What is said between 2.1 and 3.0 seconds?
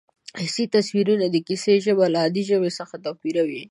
له عادي ژبې څخه